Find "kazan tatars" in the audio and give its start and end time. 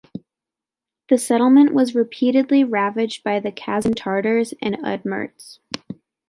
3.51-4.51